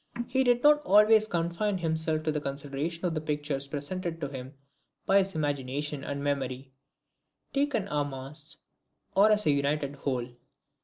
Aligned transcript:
He 0.27 0.43
did 0.43 0.63
not 0.63 0.81
always 0.81 1.27
confine 1.27 1.77
himself 1.77 2.23
to 2.23 2.31
the 2.31 2.41
consideration 2.41 3.05
of 3.05 3.13
the 3.13 3.21
pictures 3.21 3.67
presented 3.67 4.19
to 4.19 4.29
him 4.29 4.55
by 5.05 5.19
his 5.19 5.35
imagination 5.35 6.03
and 6.03 6.23
memory, 6.23 6.71
taken 7.53 7.87
en 7.87 8.09
masse, 8.09 8.57
or 9.15 9.29
as 9.31 9.45
a 9.45 9.51
united 9.51 9.97
whole. 9.97 10.27